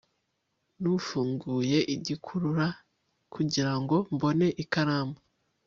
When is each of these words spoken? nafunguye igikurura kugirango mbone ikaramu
nafunguye 0.81 1.77
igikurura 1.95 2.65
kugirango 3.33 3.95
mbone 4.13 4.47
ikaramu 4.63 5.15